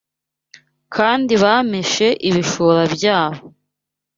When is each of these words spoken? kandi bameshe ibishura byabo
kandi 0.95 1.33
bameshe 1.43 2.07
ibishura 2.29 2.83
byabo 2.95 3.43